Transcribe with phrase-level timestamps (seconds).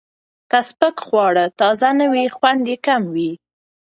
[0.49, 3.31] که سپک خواړه تازه نه وي، خوند یې کم وي.